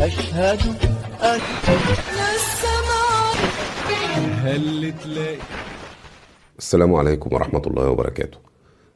أشهد 0.00 0.60
هل 4.42 4.92
تلاقي 5.04 5.36
السلام 6.58 6.94
عليكم 6.94 7.34
ورحمة 7.34 7.62
الله 7.66 7.88
وبركاته. 7.88 8.38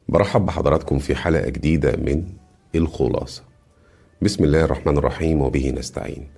برحب 0.08 0.46
بحضراتكم 0.46 0.98
في 0.98 1.14
حلقة 1.14 1.48
جديدة 1.48 1.96
من 1.96 2.24
الخلاصة. 2.74 3.42
بسم 4.22 4.44
الله 4.44 4.64
الرحمن 4.64 4.98
الرحيم 4.98 5.42
وبه 5.42 5.70
نستعين. 5.70 6.28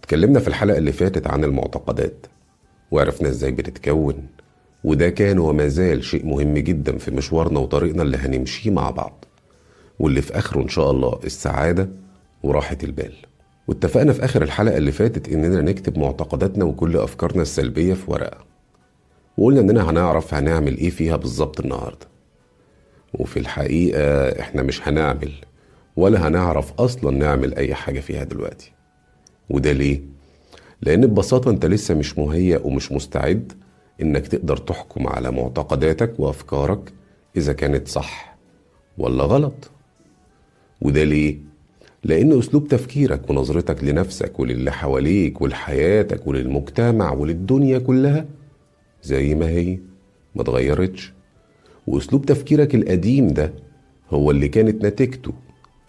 اتكلمنا 0.00 0.40
في 0.40 0.48
الحلقة 0.48 0.78
اللي 0.78 0.92
فاتت 0.92 1.26
عن 1.26 1.44
المعتقدات 1.44 2.26
وعرفنا 2.90 3.28
إزاي 3.28 3.52
بتتكون 3.52 4.26
وده 4.84 5.08
كان 5.08 5.38
وما 5.38 5.68
زال 5.68 6.04
شيء 6.04 6.26
مهم 6.26 6.54
جدا 6.54 6.98
في 6.98 7.10
مشوارنا 7.10 7.60
وطريقنا 7.60 8.02
اللي 8.02 8.16
هنمشيه 8.16 8.70
مع 8.70 8.90
بعض. 8.90 9.24
واللي 9.98 10.22
في 10.22 10.38
آخره 10.38 10.62
إن 10.62 10.68
شاء 10.68 10.90
الله 10.90 11.20
السعادة 11.24 11.88
وراحة 12.42 12.78
البال. 12.84 13.12
واتفقنا 13.68 14.12
في 14.12 14.24
آخر 14.24 14.42
الحلقة 14.42 14.76
اللي 14.76 14.92
فاتت 14.92 15.28
إننا 15.28 15.60
نكتب 15.60 15.98
معتقداتنا 15.98 16.64
وكل 16.64 16.96
أفكارنا 16.96 17.42
السلبية 17.42 17.94
في 17.94 18.10
ورقة. 18.10 18.44
وقلنا 19.38 19.60
إننا 19.60 19.90
هنعرف 19.90 20.34
هنعمل 20.34 20.76
إيه 20.76 20.90
فيها 20.90 21.16
بالظبط 21.16 21.60
النهاردة. 21.60 22.06
وفي 23.14 23.38
الحقيقة 23.38 24.00
إحنا 24.40 24.62
مش 24.62 24.88
هنعمل 24.88 25.32
ولا 25.96 26.28
هنعرف 26.28 26.72
أصلا 26.80 27.18
نعمل 27.18 27.54
أي 27.54 27.74
حاجة 27.74 28.00
فيها 28.00 28.24
دلوقتي. 28.24 28.72
وده 29.50 29.72
ليه؟ 29.72 30.00
لأن 30.82 31.06
ببساطة 31.06 31.50
أنت 31.50 31.66
لسه 31.66 31.94
مش 31.94 32.18
مهيأ 32.18 32.58
ومش 32.58 32.92
مستعد 32.92 33.52
إنك 34.02 34.26
تقدر 34.26 34.56
تحكم 34.56 35.06
على 35.06 35.30
معتقداتك 35.30 36.20
وأفكارك 36.20 36.92
إذا 37.36 37.52
كانت 37.52 37.88
صح 37.88 38.36
ولا 38.98 39.24
غلط. 39.24 39.70
وده 40.80 41.04
ليه؟ 41.04 41.51
لأن 42.04 42.38
أسلوب 42.38 42.68
تفكيرك 42.68 43.30
ونظرتك 43.30 43.84
لنفسك 43.84 44.40
وللي 44.40 44.72
حواليك 44.72 45.40
ولحياتك 45.40 46.26
وللمجتمع 46.26 47.12
وللدنيا 47.12 47.78
كلها 47.78 48.24
زي 49.02 49.34
ما 49.34 49.48
هي 49.48 49.78
ما 50.34 50.42
اتغيرتش 50.42 51.12
وأسلوب 51.86 52.26
تفكيرك 52.26 52.74
القديم 52.74 53.28
ده 53.28 53.52
هو 54.10 54.30
اللي 54.30 54.48
كانت 54.48 54.84
نتيجته 54.86 55.32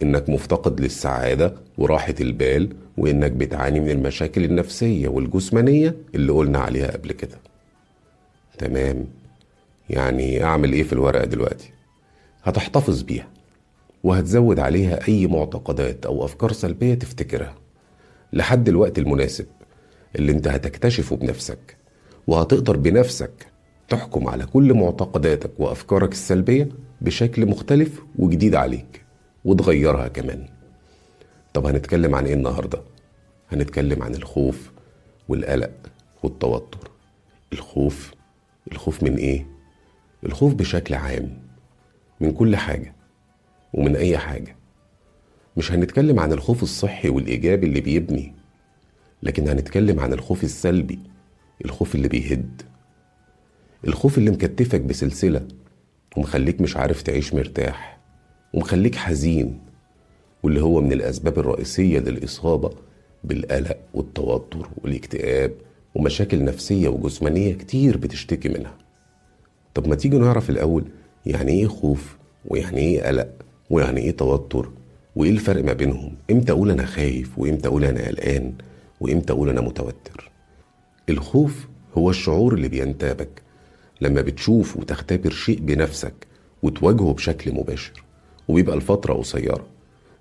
إنك 0.02 0.30
مفتقد 0.30 0.80
للسعادة 0.80 1.54
وراحة 1.78 2.14
البال 2.20 2.68
وإنك 2.96 3.32
بتعاني 3.32 3.80
من 3.80 3.90
المشاكل 3.90 4.44
النفسية 4.44 5.08
والجسمانية 5.08 5.96
اللي 6.14 6.32
قلنا 6.32 6.58
عليها 6.58 6.90
قبل 6.92 7.12
كده. 7.12 7.38
تمام؟ 8.58 9.04
يعني 9.90 10.44
أعمل 10.44 10.72
إيه 10.72 10.82
في 10.82 10.92
الورقة 10.92 11.24
دلوقتي؟ 11.24 11.70
هتحتفظ 12.44 13.02
بيها. 13.02 13.28
وهتزود 14.04 14.58
عليها 14.58 15.08
أي 15.08 15.26
معتقدات 15.26 16.06
أو 16.06 16.24
أفكار 16.24 16.52
سلبية 16.52 16.94
تفتكرها. 16.94 17.54
لحد 18.32 18.68
الوقت 18.68 18.98
المناسب 18.98 19.46
اللي 20.16 20.32
انت 20.32 20.48
هتكتشفه 20.48 21.16
بنفسك 21.16 21.76
وهتقدر 22.26 22.76
بنفسك 22.76 23.46
تحكم 23.88 24.28
على 24.28 24.46
كل 24.46 24.74
معتقداتك 24.74 25.50
وأفكارك 25.58 26.12
السلبية 26.12 26.68
بشكل 27.00 27.46
مختلف 27.46 28.02
وجديد 28.18 28.54
عليك 28.54 29.04
وتغيرها 29.44 30.08
كمان. 30.08 30.46
طب 31.54 31.66
هنتكلم 31.66 32.14
عن 32.14 32.26
إيه 32.26 32.34
النهارده؟ 32.34 32.80
هنتكلم 33.52 34.02
عن 34.02 34.14
الخوف 34.14 34.72
والقلق 35.28 35.72
والتوتر. 36.22 36.90
الخوف 37.52 38.14
الخوف 38.72 39.02
من 39.02 39.16
إيه؟ 39.16 39.46
الخوف 40.24 40.54
بشكل 40.54 40.94
عام 40.94 41.38
من 42.20 42.32
كل 42.32 42.56
حاجة. 42.56 42.94
ومن 43.74 43.96
أي 43.96 44.18
حاجة. 44.18 44.56
مش 45.56 45.72
هنتكلم 45.72 46.20
عن 46.20 46.32
الخوف 46.32 46.62
الصحي 46.62 47.08
والإيجابي 47.08 47.66
اللي 47.66 47.80
بيبني 47.80 48.34
لكن 49.22 49.48
هنتكلم 49.48 50.00
عن 50.00 50.12
الخوف 50.12 50.44
السلبي 50.44 50.98
الخوف 51.64 51.94
اللي 51.94 52.08
بيهد. 52.08 52.62
الخوف 53.86 54.18
اللي 54.18 54.30
مكتفك 54.30 54.80
بسلسلة 54.80 55.48
ومخليك 56.16 56.60
مش 56.60 56.76
عارف 56.76 57.02
تعيش 57.02 57.34
مرتاح 57.34 57.98
ومخليك 58.54 58.94
حزين 58.94 59.58
واللي 60.42 60.62
هو 60.62 60.80
من 60.80 60.92
الأسباب 60.92 61.38
الرئيسية 61.38 61.98
للإصابة 61.98 62.70
بالقلق 63.24 63.76
والتوتر 63.94 64.68
والاكتئاب 64.76 65.52
ومشاكل 65.94 66.44
نفسية 66.44 66.88
وجسمانية 66.88 67.54
كتير 67.54 67.96
بتشتكي 67.96 68.48
منها. 68.48 68.74
طب 69.74 69.88
ما 69.88 69.94
تيجي 69.94 70.18
نعرف 70.18 70.50
الأول 70.50 70.84
يعني 71.26 71.52
إيه 71.52 71.66
خوف 71.66 72.16
ويعني 72.44 72.78
إيه 72.80 73.02
قلق؟ 73.02 73.43
ويعني 73.70 74.00
إيه 74.00 74.10
توتر؟ 74.16 74.68
وإيه 75.16 75.30
الفرق 75.30 75.64
ما 75.64 75.72
بينهم؟ 75.72 76.14
إمتى 76.30 76.52
أقول 76.52 76.70
أنا 76.70 76.86
خايف؟ 76.86 77.38
وإمتى 77.38 77.68
أقول 77.68 77.84
أنا 77.84 78.06
قلقان؟ 78.08 78.52
وإمتى 79.00 79.32
أقول 79.32 79.48
أنا 79.48 79.60
متوتر؟ 79.60 80.30
الخوف 81.08 81.68
هو 81.98 82.10
الشعور 82.10 82.54
اللي 82.54 82.68
بينتابك. 82.68 83.42
لما 84.00 84.20
بتشوف 84.20 84.76
وتختبر 84.76 85.30
شيء 85.30 85.58
بنفسك 85.60 86.14
وتواجهه 86.62 87.12
بشكل 87.12 87.52
مباشر 87.54 88.04
وبيبقى 88.48 88.76
لفترة 88.76 89.14
قصيرة. 89.14 89.66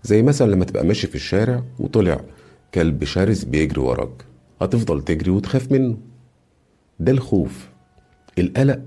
زي 0.04 0.22
مثلا 0.22 0.52
لما 0.52 0.66
تبقى 0.66 0.86
ماشي 0.86 1.08
في 1.08 1.16
الشارع 1.16 1.64
وطلع 1.80 2.22
كلب 2.74 3.04
شرس 3.04 3.44
بيجري 3.44 3.82
وراك 3.82 4.26
هتفضل 4.62 5.02
تجري 5.02 5.32
وتخاف 5.32 5.72
منه. 5.72 5.98
ده 7.00 7.12
الخوف. 7.12 7.70
القلق 8.40 8.80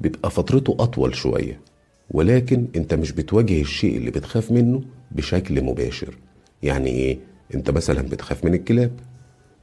بيبقى 0.00 0.30
فترته 0.30 0.76
أطول 0.80 1.14
شوية. 1.14 1.60
ولكن 2.10 2.66
انت 2.76 2.94
مش 2.94 3.12
بتواجه 3.12 3.60
الشيء 3.60 3.96
اللي 3.96 4.10
بتخاف 4.10 4.52
منه 4.52 4.82
بشكل 5.10 5.64
مباشر. 5.64 6.16
يعني 6.62 6.90
إيه؟ 6.90 7.18
انت 7.54 7.70
مثلا 7.70 8.02
بتخاف 8.02 8.44
من 8.44 8.54
الكلاب. 8.54 8.90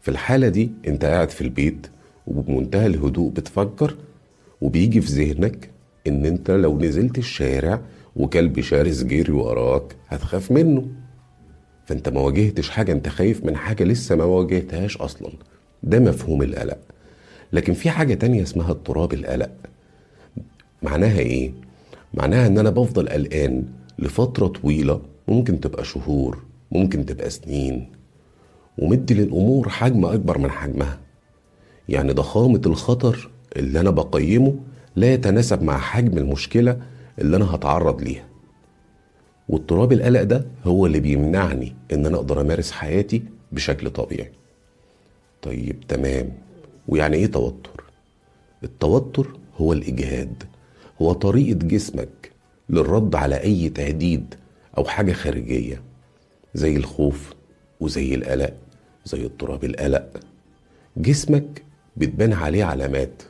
في 0.02 0.12
الحالة 0.12 0.48
دي 0.50 0.72
انت 0.88 1.06
قاعد 1.06 1.30
في 1.30 1.42
البيت 1.42 1.88
وبمنتهى 2.28 2.88
الهدوء 2.88 3.32
بتفكر 3.32 3.96
وبيجي 4.62 5.02
في 5.02 5.08
ذهنك 5.24 5.70
ان 6.08 6.26
انت 6.26 6.52
لو 6.52 6.80
نزلت 6.80 7.18
الشارع 7.18 7.82
وكلب 8.16 8.60
شرس 8.62 9.04
جري 9.04 9.32
وراك 9.32 9.96
هتخاف 10.08 10.52
منه. 10.52 10.88
فانت 11.86 12.10
ما 12.10 12.22
واجهتش 12.22 12.70
حاجة 12.70 12.92
انت 12.92 13.10
خايف 13.10 13.46
من 13.46 13.56
حاجة 13.56 13.84
لسه 13.84 14.16
ما 14.16 14.24
واجهتهاش 14.24 14.98
أصلا. 14.98 15.30
ده 15.84 16.00
مفهوم 16.00 16.42
القلق. 16.42 16.78
لكن 17.54 17.74
في 17.74 17.90
حاجة 17.90 18.14
تانية 18.14 18.44
اسمها 18.44 18.72
اضطراب 18.72 19.14
القلق. 19.14 19.52
معناها 20.84 21.20
إيه؟ 21.20 21.52
معناها 22.14 22.48
إن 22.48 22.58
أنا 22.58 22.70
بفضل 22.70 23.10
قلقان 23.10 23.66
لفترة 24.00 24.48
طويلة 24.48 25.02
ممكن 25.28 25.60
تبقى 25.60 25.86
شهور 25.86 26.44
ممكن 26.72 27.06
تبقى 27.06 27.30
سنين 27.30 27.92
ومدي 28.78 29.14
للأمور 29.14 29.70
حجم 29.70 30.06
أكبر 30.06 30.38
من 30.38 30.52
حجمها. 30.52 31.00
يعني 31.90 32.14
ضخامه 32.14 32.62
الخطر 32.66 33.30
اللي 33.56 33.80
أنا 33.80 33.90
بقيمه 33.90 34.56
لا 34.96 35.14
يتناسب 35.14 35.64
مع 35.64 35.78
حجم 35.78 36.18
المشكلة 36.18 36.82
اللي 37.20 37.38
أنا 37.38 37.56
هتعرض 37.56 38.02
ليها. 38.02 38.28
واضطراب 39.50 39.94
القلق 39.94 40.24
ده 40.24 40.46
هو 40.66 40.86
اللي 40.86 41.00
بيمنعني 41.00 41.76
إن 41.94 42.06
أنا 42.06 42.18
أقدر 42.18 42.42
أمارس 42.42 42.72
حياتي 42.72 43.24
بشكل 43.52 43.90
طبيعي. 43.90 44.32
طيب 45.42 45.80
تمام. 45.88 46.32
ويعني 46.88 47.18
إيه 47.18 47.26
توتر؟ 47.28 47.84
التوتر 48.64 49.28
هو 49.58 49.74
الإجهاد. 49.74 50.44
هو 51.02 51.14
طريقة 51.14 51.58
جسمك 51.58 52.32
للرد 52.70 53.16
على 53.16 53.44
أي 53.44 53.70
تهديد 53.70 54.36
أو 54.78 54.86
حاجة 54.86 55.12
خارجية 55.14 55.82
زي 56.54 56.76
الخوف 56.76 57.34
وزي 57.80 58.16
القلق 58.16 58.54
زي 59.06 59.26
اضطراب 59.26 59.64
القلق. 59.64 60.20
جسمك 60.98 61.64
بتبان 61.98 62.34
عليه 62.34 62.64
علامات 62.64 63.24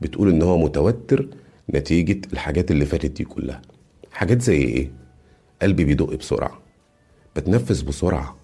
بتقول 0.00 0.28
إن 0.28 0.42
هو 0.42 0.58
متوتر 0.58 1.28
نتيجة 1.74 2.20
الحاجات 2.32 2.70
اللي 2.70 2.86
فاتت 2.86 3.10
دي 3.10 3.24
كلها. 3.24 3.62
حاجات 4.12 4.42
زي 4.42 4.56
إيه؟ 4.62 4.90
قلبي 5.62 5.84
بيدق 5.84 6.14
بسرعة 6.14 6.60
بتنفس 7.36 7.80
بسرعة 7.80 8.36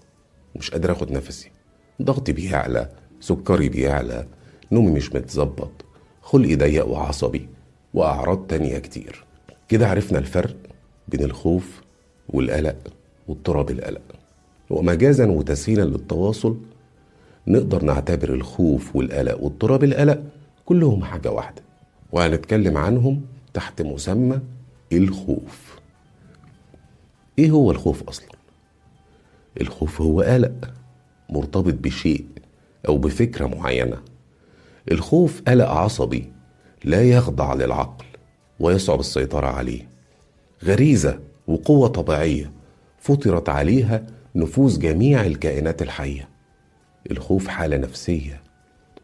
مش 0.55 0.71
قادر 0.71 0.91
آخد 0.91 1.11
نفسي. 1.11 1.51
ضغطي 2.01 2.31
بيعلى 2.31 2.89
سكري 3.19 3.69
بيعلى 3.69 4.27
نومي 4.71 4.91
مش 4.91 5.13
متظبط 5.13 5.85
خلقي 6.21 6.55
ضيق 6.55 6.87
وعصبي. 6.87 7.49
واعراض 7.97 8.47
تانية 8.47 8.77
كتير. 8.77 9.23
كده 9.69 9.87
عرفنا 9.87 10.19
الفرق 10.19 10.55
بين 11.07 11.23
الخوف 11.23 11.81
والقلق 12.29 12.75
واضطراب 13.27 13.71
القلق. 13.71 14.01
ومجازا 14.69 15.25
وتسهيلا 15.25 15.81
للتواصل 15.81 16.57
نقدر 17.47 17.83
نعتبر 17.83 18.33
الخوف 18.33 18.95
والقلق 18.95 19.43
واضطراب 19.43 19.83
القلق 19.83 20.23
كلهم 20.65 21.03
حاجة 21.03 21.31
واحدة 21.31 21.61
وهنتكلم 22.11 22.77
عنهم 22.77 23.21
تحت 23.53 23.81
مسمى 23.81 24.39
الخوف. 24.93 25.79
إيه 27.39 27.51
هو 27.51 27.71
الخوف 27.71 28.03
أصلا؟ 28.03 28.29
الخوف 29.61 30.01
هو 30.01 30.21
قلق 30.21 30.73
مرتبط 31.29 31.73
بشيء 31.73 32.25
أو 32.87 32.97
بفكرة 32.97 33.45
معينة. 33.45 33.97
الخوف 34.91 35.41
قلق 35.47 35.67
عصبي 35.69 36.31
لا 36.83 37.03
يخضع 37.03 37.53
للعقل 37.53 38.05
ويصعب 38.59 38.99
السيطرة 38.99 39.47
عليه. 39.47 39.89
غريزة 40.63 41.19
وقوة 41.47 41.87
طبيعية 41.87 42.51
فطرت 42.99 43.49
عليها 43.49 44.05
نفوس 44.35 44.77
جميع 44.77 45.25
الكائنات 45.25 45.81
الحية. 45.81 46.29
الخوف 47.11 47.47
حالة 47.47 47.77
نفسية 47.77 48.41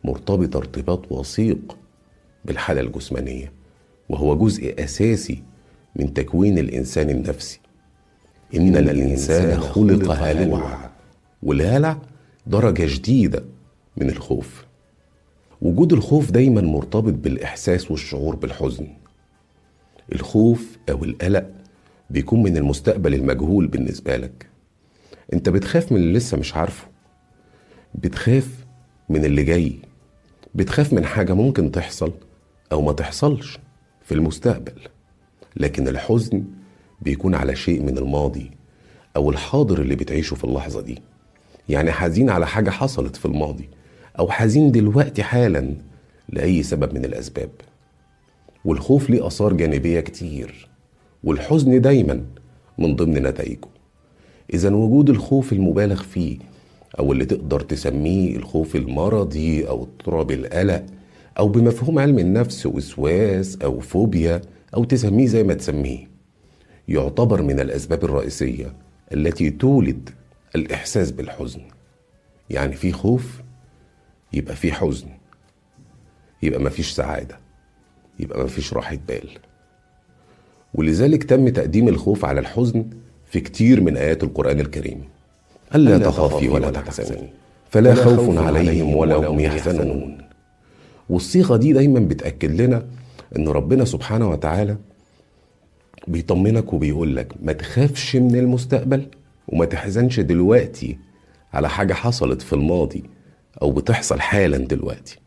مرتبطة 0.03 0.57
ارتباط 0.57 1.11
وثيق 1.11 1.77
بالحالة 2.45 2.81
الجسمانية 2.81 3.51
وهو 4.09 4.37
جزء 4.37 4.83
أساسي 4.83 5.43
من 5.95 6.13
تكوين 6.13 6.57
الإنسان 6.57 7.09
النفسي. 7.09 7.59
إن 8.55 8.77
الإنسان 8.77 9.59
خلق 9.59 10.11
هلوعا 10.11 10.91
والهلع 11.43 11.97
درجة 12.47 12.95
جديدة 12.95 13.43
من 13.97 14.09
الخوف. 14.09 14.65
وجود 15.63 15.93
الخوف 15.93 16.31
دايما 16.31 16.61
مرتبط 16.61 17.13
بالإحساس 17.13 17.91
والشعور 17.91 18.35
بالحزن. 18.35 18.87
الخوف 20.13 20.77
أو 20.89 21.03
القلق 21.03 21.49
بيكون 22.09 22.43
من 22.43 22.57
المستقبل 22.57 23.13
المجهول 23.13 23.67
بالنسبة 23.67 24.17
لك. 24.17 24.47
أنت 25.33 25.49
بتخاف 25.49 25.91
من 25.91 25.97
اللي 25.97 26.13
لسه 26.13 26.37
مش 26.37 26.55
عارفه. 26.55 26.87
بتخاف 27.95 28.65
من 29.09 29.25
اللي 29.25 29.43
جاي. 29.43 29.79
بتخاف 30.55 30.93
من 30.93 31.05
حاجة 31.05 31.33
ممكن 31.33 31.71
تحصل 31.71 32.13
أو 32.71 32.81
ما 32.81 32.91
تحصلش 32.93 33.59
في 34.01 34.13
المستقبل. 34.13 34.81
لكن 35.55 35.87
الحزن 35.87 36.43
بيكون 37.01 37.35
على 37.35 37.55
شيء 37.55 37.81
من 37.81 37.97
الماضي 37.97 38.51
أو 39.15 39.29
الحاضر 39.29 39.81
اللي 39.81 39.95
بتعيشه 39.95 40.35
في 40.35 40.43
اللحظة 40.43 40.81
دي. 40.81 41.01
يعني 41.69 41.91
حزين 41.91 42.29
على 42.29 42.47
حاجة 42.47 42.69
حصلت 42.69 43.15
في 43.15 43.25
الماضي 43.25 43.69
أو 44.19 44.31
حزين 44.31 44.71
دلوقتي 44.71 45.23
حالا 45.23 45.75
لأي 46.29 46.63
سبب 46.63 46.93
من 46.93 47.05
الأسباب. 47.05 47.49
والخوف 48.65 49.09
ليه 49.09 49.27
آثار 49.27 49.53
جانبية 49.53 49.99
كتير 49.99 50.69
والحزن 51.23 51.81
دايما 51.81 52.25
من 52.77 52.95
ضمن 52.95 53.13
نتائجه. 53.13 53.67
إذا 54.53 54.69
وجود 54.69 55.09
الخوف 55.09 55.53
المبالغ 55.53 56.03
فيه 56.03 56.37
أو 56.99 57.11
اللي 57.11 57.25
تقدر 57.25 57.59
تسميه 57.59 58.35
الخوف 58.35 58.75
المرضي 58.75 59.67
أو 59.67 59.83
اضطراب 59.83 60.31
القلق 60.31 60.85
أو 61.39 61.47
بمفهوم 61.47 61.99
علم 61.99 62.19
النفس 62.19 62.65
وسواس 62.65 63.57
أو 63.63 63.79
فوبيا 63.79 64.41
أو 64.75 64.83
تسميه 64.83 65.27
زي 65.27 65.43
ما 65.43 65.53
تسميه 65.53 66.09
يعتبر 66.87 67.41
من 67.41 67.59
الأسباب 67.59 68.03
الرئيسية 68.03 68.73
التي 69.13 69.49
تولد 69.49 70.09
الإحساس 70.55 71.11
بالحزن. 71.11 71.61
يعني 72.49 72.73
في 72.73 72.91
خوف 72.91 73.41
يبقى 74.33 74.55
في 74.55 74.73
حزن 74.73 75.07
يبقى 76.43 76.59
مفيش 76.59 76.91
سعادة 76.91 77.39
يبقى 78.19 78.43
مفيش 78.43 78.73
راحة 78.73 78.97
بال. 79.07 79.29
ولذلك 80.73 81.23
تم 81.23 81.49
تقديم 81.49 81.87
الخوف 81.87 82.25
على 82.25 82.39
الحزن 82.39 82.85
في 83.25 83.39
كتير 83.39 83.81
من 83.81 83.97
آيات 83.97 84.23
القرآن 84.23 84.59
الكريم. 84.59 85.03
ألا 85.75 85.97
تخافي 85.97 86.49
ولا 86.49 86.69
تحزني. 86.71 87.29
فلا 87.69 87.95
خوف 87.95 88.37
عليهم 88.37 88.95
ولا 88.95 89.15
هم 89.15 89.39
يحزنون. 89.39 90.17
والصيغة 91.09 91.57
دي 91.57 91.73
دايما 91.73 91.99
بتأكد 91.99 92.61
لنا 92.61 92.85
إن 93.37 93.47
ربنا 93.47 93.85
سبحانه 93.85 94.29
وتعالى 94.29 94.77
بيطمنك 96.07 96.73
وبيقول 96.73 97.15
لك 97.15 97.33
ما 97.41 97.53
تخافش 97.53 98.15
من 98.15 98.35
المستقبل 98.35 99.07
وما 99.47 99.65
تحزنش 99.65 100.19
دلوقتي 100.19 100.97
على 101.53 101.69
حاجة 101.69 101.93
حصلت 101.93 102.41
في 102.41 102.53
الماضي. 102.53 103.03
أو 103.61 103.71
بتحصل 103.71 104.19
حالا 104.21 104.57
دلوقتي 104.57 105.19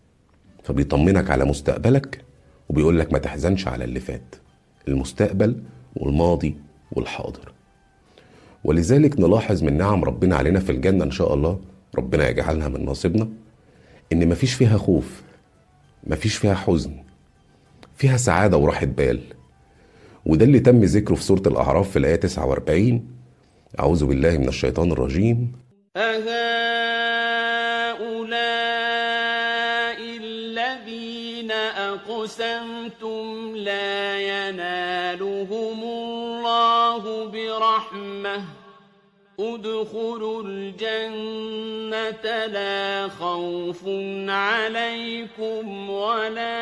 فبيطمنك 0.65 1.31
على 1.31 1.45
مستقبلك 1.45 2.25
وبيقول 2.69 2.99
لك 2.99 3.13
ما 3.13 3.19
تحزنش 3.19 3.69
على 3.69 3.85
اللي 3.85 4.01
فات 4.01 4.35
المستقبل 4.89 5.63
والماضي 5.97 6.57
والحاضر. 6.93 7.53
ولذلك 8.65 9.21
نلاحظ 9.21 9.63
من 9.63 9.77
نعم 9.77 10.05
ربنا 10.05 10.37
علينا 10.37 10.61
في 10.61 10.73
الجنة 10.73 11.05
إن 11.05 11.11
شاء 11.11 11.35
الله 11.35 11.61
ربنا 11.99 12.29
يجعلها 12.29 12.69
من 12.69 12.85
نصيبنا 12.85 13.29
إن 14.13 14.29
مفيش 14.29 14.55
فيها 14.55 14.79
خوف 14.79 15.23
مفيش 16.07 16.37
فيها 16.37 16.55
حزن 16.55 16.93
فيها 17.97 18.17
سعادة 18.17 18.57
وراحة 18.57 18.87
بال. 18.87 19.21
وده 20.27 20.45
اللي 20.45 20.61
تم 20.61 20.85
ذكره 20.85 21.15
في 21.15 21.23
سورة 21.23 21.43
الأعراف 21.47 21.91
في 21.91 21.99
الآية 21.99 22.17
49 22.17 23.07
أعوذ 23.81 24.05
بالله 24.07 24.39
من 24.39 24.49
الشيطان 24.49 24.93
الرجيم. 24.93 25.53
الذين 31.47 31.53
أقسمتم 31.93 33.57
لا 33.57 34.21
ينالهم 34.21 35.83
الله 35.83 37.29
برحمة. 37.29 38.45
ادخلوا 39.41 40.43
الجنة 40.43 42.27
لا 42.47 43.09
خوف 43.09 43.83
عليكم 44.29 45.91
ولا 45.91 46.59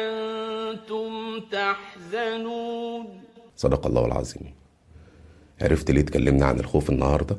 أنتم 0.00 1.40
تحزنون. 1.40 3.20
صدق 3.56 3.86
الله 3.86 4.06
العظيم. 4.06 4.54
عرفت 5.62 5.90
ليه 5.90 6.00
اتكلمنا 6.00 6.46
عن 6.46 6.60
الخوف 6.60 6.90
النهارده؟ 6.90 7.38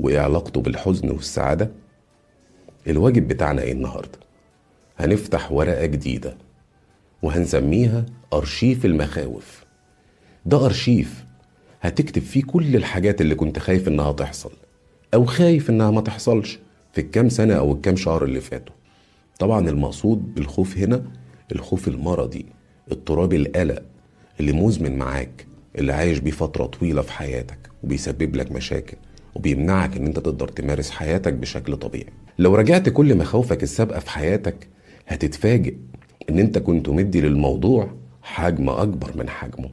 وإيه 0.00 0.20
علاقته 0.20 0.60
بالحزن 0.60 1.10
والسعادة؟ 1.10 1.70
الواجب 2.86 3.28
بتاعنا 3.28 3.62
إيه 3.62 3.72
النهارده؟ 3.72 4.18
هنفتح 4.98 5.52
ورقه 5.52 5.86
جديدة 5.86 6.36
وهنسميها 7.22 8.06
أرشيف 8.32 8.84
المخاوف. 8.84 9.64
ده 10.46 10.66
أرشيف 10.66 11.24
هتكتب 11.80 12.22
فيه 12.22 12.42
كل 12.42 12.76
الحاجات 12.76 13.20
اللي 13.20 13.34
كنت 13.34 13.58
خايف 13.58 13.88
إنها 13.88 14.12
تحصل 14.12 14.52
أو 15.14 15.24
خايف 15.24 15.70
إنها 15.70 15.90
ما 15.90 16.00
تحصلش 16.00 16.58
في 16.92 17.00
الكام 17.00 17.28
سنة 17.28 17.54
أو 17.54 17.72
الكام 17.72 17.96
شهر 17.96 18.24
اللي 18.24 18.40
فاتوا. 18.40 18.74
طبعا 19.38 19.68
المقصود 19.68 20.34
بالخوف 20.34 20.78
هنا 20.78 21.04
الخوف 21.52 21.88
المرضي 21.88 22.46
اضطراب 22.90 23.32
القلق 23.32 23.82
اللي 24.40 24.52
مزمن 24.52 24.98
معاك 24.98 25.46
اللي 25.78 25.92
عايش 25.92 26.18
بيه 26.18 26.30
فترة 26.30 26.66
طويلة 26.66 27.02
في 27.02 27.12
حياتك 27.12 27.58
وبيسبب 27.82 28.36
لك 28.36 28.52
مشاكل 28.52 28.96
وبيمنعك 29.34 29.96
إن 29.96 30.06
أنت 30.06 30.18
تقدر 30.18 30.48
تمارس 30.48 30.90
حياتك 30.90 31.32
بشكل 31.32 31.76
طبيعي. 31.76 32.06
لو 32.38 32.54
رجعت 32.54 32.88
كل 32.88 33.16
مخاوفك 33.18 33.62
السابقة 33.62 33.98
في 34.00 34.10
حياتك 34.10 34.68
هتتفاجئ 35.06 35.74
إن 36.30 36.38
أنت 36.38 36.58
كنت 36.58 36.88
مدي 36.88 37.20
للموضوع 37.20 37.90
حجم 38.22 38.68
أكبر 38.68 39.16
من 39.16 39.28
حجمه. 39.28 39.70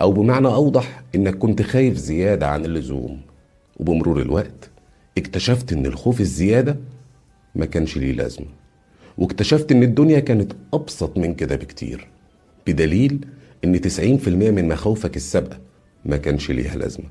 أو 0.00 0.12
بمعنى 0.12 0.46
أوضح 0.46 1.02
إنك 1.14 1.38
كنت 1.38 1.62
خايف 1.62 1.96
زيادة 1.96 2.48
عن 2.48 2.64
اللزوم. 2.64 3.20
وبمرور 3.76 4.22
الوقت 4.22 4.70
اكتشفت 5.18 5.72
إن 5.72 5.86
الخوف 5.86 6.20
الزيادة 6.20 6.76
ما 7.54 7.66
كانش 7.66 7.96
ليه 7.98 8.12
لازمة. 8.12 8.46
واكتشفت 9.18 9.72
إن 9.72 9.82
الدنيا 9.82 10.20
كانت 10.20 10.52
أبسط 10.74 11.18
من 11.18 11.34
كده 11.34 11.56
بكتير. 11.56 12.08
بدليل 12.66 13.26
إن 13.64 13.80
90% 13.80 14.28
من 14.28 14.68
مخاوفك 14.68 15.16
السابقة 15.16 15.58
ما 16.04 16.16
كانش 16.16 16.50
ليها 16.50 16.76
لازمة. 16.76 17.06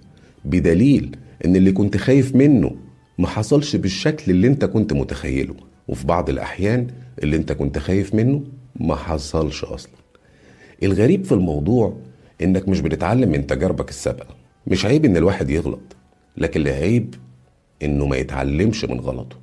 بدليل 0.45 1.15
إن 1.45 1.55
اللي 1.55 1.71
كنت 1.71 1.97
خايف 1.97 2.35
منه 2.35 2.75
ما 3.17 3.27
حصلش 3.27 3.75
بالشكل 3.75 4.31
اللي 4.31 4.47
أنت 4.47 4.65
كنت 4.65 4.93
متخيله. 4.93 5.55
وفي 5.87 6.07
بعض 6.07 6.29
الأحيان 6.29 6.87
اللي 7.23 7.35
انت 7.37 7.51
كنت 7.51 7.77
خايف 7.77 8.15
منه 8.15 8.43
ما 8.75 8.95
حصلش 8.95 9.63
أصلا. 9.63 9.91
الغريب 10.83 11.25
في 11.25 11.31
الموضوع 11.31 11.97
إنك 12.41 12.69
مش 12.69 12.79
بتتعلم 12.81 13.29
من 13.31 13.47
تجاربك 13.47 13.89
السابقة. 13.89 14.35
مش 14.67 14.85
عيب 14.85 15.05
إن 15.05 15.17
الواحد 15.17 15.49
يغلط 15.49 15.95
لكن 16.37 16.61
العيب 16.61 17.15
إنه 17.83 18.05
ما 18.05 18.17
يتعلمش 18.17 18.85
من 18.85 18.99
غلطه. 18.99 19.37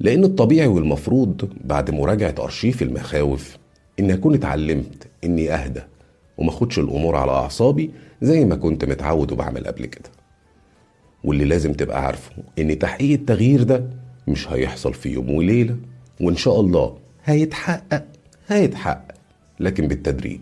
لأن 0.00 0.24
الطبيعي 0.24 0.66
والمفروض 0.66 1.50
بعد 1.64 1.90
مراجعة 1.90 2.34
أرشيف 2.38 2.82
المخاوف 2.82 3.56
إني 4.00 4.14
أكون 4.14 4.34
اتعلمت 4.34 5.06
إني 5.24 5.50
أهدى 5.54 5.80
وما 6.38 6.48
أخدش 6.50 6.78
الأمور 6.78 7.16
على 7.16 7.30
أعصابي 7.30 7.90
زي 8.22 8.44
ما 8.44 8.56
كنت 8.56 8.84
متعود 8.84 9.32
وبعمل 9.32 9.66
قبل 9.66 9.86
كده. 9.86 10.10
واللي 11.24 11.44
لازم 11.44 11.72
تبقى 11.72 12.06
عارفه 12.06 12.32
إن 12.58 12.78
تحقيق 12.78 13.18
التغيير 13.18 13.62
ده 13.62 13.84
مش 14.28 14.48
هيحصل 14.48 14.94
في 14.94 15.08
يوم 15.08 15.30
وليلة. 15.30 15.76
وإن 16.20 16.36
شاء 16.36 16.60
الله 16.60 16.98
هيتحقق. 17.24 18.04
هيتحقق. 18.48 19.14
لكن 19.60 19.88
بالتدريج. 19.88 20.40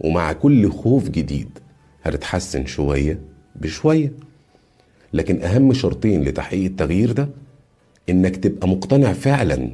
ومع 0.00 0.32
كل 0.32 0.70
خوف 0.70 1.08
جديد 1.08 1.58
هتتحسن 2.02 2.66
شوية 2.66 3.20
بشوية. 3.56 4.12
لكن 5.12 5.42
أهم 5.42 5.72
شرطين 5.72 6.22
لتحقيق 6.24 6.64
التغيير 6.64 7.12
ده 7.12 7.28
إنك 8.08 8.36
تبقى 8.36 8.68
مقتنع 8.68 9.12
فعلا 9.12 9.70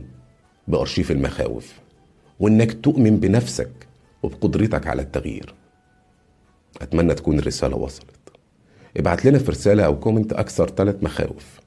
بأرشيف 0.68 1.11
المخاوف. 1.11 1.73
وإنك 2.40 2.73
تؤمن 2.73 3.16
بنفسك 3.16 3.71
وبقدرتك 4.23 4.87
على 4.87 5.02
التغيير. 5.02 5.54
أتمنى 6.82 7.14
تكون 7.14 7.38
الرسالة 7.38 7.76
وصلت. 7.76 8.06
ابعت 8.97 9.25
لنا 9.25 9.38
في 9.38 9.50
رسالة 9.50 9.85
أو 9.85 10.00
كومنت 10.00 10.32
أكثر 10.32 10.68
ثلاث 10.71 10.97
مخاوف 11.02 11.61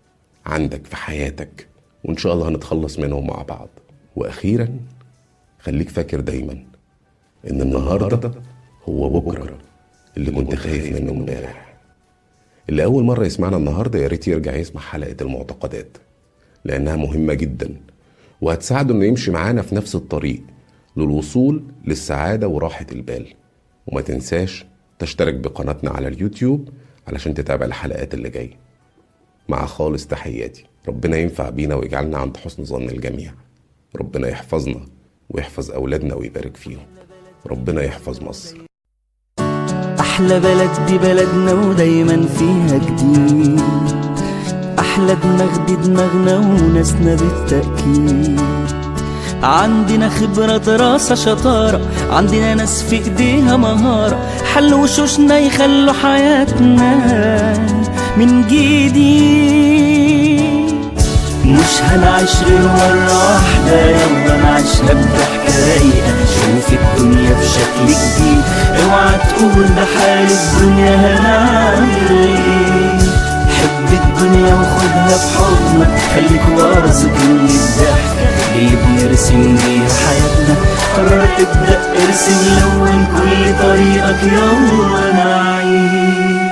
عندك 0.45 0.85
في 0.85 0.95
حياتك. 0.95 1.67
وإن 2.05 2.17
شاء 2.17 2.33
الله 2.33 2.47
هنتخلص 2.49 2.99
منهم 2.99 3.27
مع 3.27 3.41
بعض. 3.41 3.69
وأخيرا 4.15 4.79
خليك 5.59 5.89
فاكر 5.89 6.19
دايما 6.19 6.63
إن 7.51 7.61
النهارده 7.61 8.31
هو 8.89 9.09
بكرة 9.19 9.57
اللي 10.17 10.31
كنت 10.31 10.55
خايف 10.55 11.01
منه. 11.01 11.11
امبارح. 11.11 11.75
اللي 12.69 12.83
أول 12.83 13.03
مرة 13.03 13.25
يسمعنا 13.25 13.57
النهاردة 13.57 13.99
يا 13.99 14.07
ريت 14.07 14.27
يرجع 14.27 14.55
يسمع 14.55 14.81
حلقة 14.81 15.15
المعتقدات 15.21 15.97
لأنها 16.65 16.95
مهمة 16.95 17.33
جدا 17.33 17.75
وهتساعده 18.41 18.93
إنه 18.93 19.05
يمشي 19.05 19.31
معانا 19.31 19.61
في 19.61 19.75
نفس 19.75 19.95
الطريق 19.95 20.41
للوصول 20.97 21.63
للسعادة 21.85 22.47
وراحة 22.47 22.85
البال. 22.91 23.27
وما 23.87 24.01
تنساش 24.01 24.65
تشترك 24.99 25.33
بقناتنا 25.33 25.89
على 25.91 26.07
اليوتيوب 26.07 26.69
علشان 27.07 27.33
تتابع 27.33 27.65
الحلقات 27.65 28.13
اللي 28.13 28.29
جاية. 28.29 28.57
مع 29.49 29.65
خالص 29.65 30.07
تحياتي. 30.07 30.65
ربنا 30.87 31.17
ينفع 31.17 31.49
بينا 31.49 31.75
ويجعلنا 31.75 32.17
عند 32.17 32.37
حسن 32.37 32.65
ظن 32.65 32.89
الجميع. 32.89 33.31
ربنا 33.95 34.27
يحفظنا 34.27 34.79
ويحفظ 35.29 35.71
أولادنا 35.71 36.15
ويبارك 36.15 36.57
فيهم. 36.57 36.85
ربنا 37.47 37.81
يحفظ 37.83 38.23
مصر. 38.23 38.57
أحلى 39.99 40.39
بلد 40.39 40.69
دي 40.87 40.97
بلدنا 40.97 41.53
ودايما 41.53 42.27
فيها 42.27 42.77
جديد. 42.77 43.61
أحلى 44.79 45.15
دماغ 45.15 45.65
دي 45.65 45.75
دماغنا 45.75 46.37
وناسنا 46.37 47.15
بالتأكيد. 47.15 48.39
عندنا 49.43 50.09
خبرة 50.09 50.57
دراسة 50.57 51.15
شطارة. 51.15 51.81
عندنا 52.09 52.55
ناس 52.55 52.83
في 52.83 52.95
إيديها 52.95 53.57
مهارة. 53.57 54.29
حل 54.53 54.73
وشوشنا 54.73 55.39
يخلوا 55.39 55.93
حياتنا 55.93 56.93
من 58.17 58.47
جديد. 58.47 60.24
مش 61.55 61.81
هنعيش 61.91 62.35
غير 62.47 62.61
مرة 62.61 63.13
واحدة. 63.27 63.81
يلا 63.89 64.35
نعيشها 64.43 64.93
بضحكة 64.93 65.53
رايقة. 65.67 66.13
شوف 66.35 66.73
الدنيا 66.73 67.33
بشكل 67.33 67.85
جديد. 67.87 68.41
اوعى 68.83 69.11
تقول 69.29 69.65
ده 69.75 69.85
حال 69.85 70.27
الدنيا 70.31 70.95
هنعمل 70.95 72.09
إيه 72.09 72.99
حب 73.57 73.89
الدنيا 74.03 74.53
وخدها 74.53 75.17
في 75.17 75.37
حضنك 75.37 75.99
خليك 76.15 76.41
واثق 76.57 77.15
ان 77.23 77.47
الضحكة 77.49 78.55
اللي 78.55 78.75
بنرسم 78.75 79.41
بيها 79.55 79.89
حياتنا. 80.07 80.55
قرر 80.97 81.27
تبدأ 81.37 81.79
ارسم 82.07 82.59
لون 82.61 83.07
كل 83.17 83.63
طريقك 83.63 84.23
يلا 84.23 85.13
نعيش 85.13 86.44